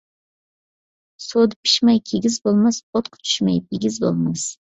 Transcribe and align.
سۇدا 1.23 1.57
پىىشماي 1.65 2.01
كىگىز 2.07 2.39
بولماس، 2.49 2.81
ئوتقا 2.93 3.23
چۈشمەي 3.27 3.61
بىگىز 3.69 4.01
بولماس. 4.09 4.49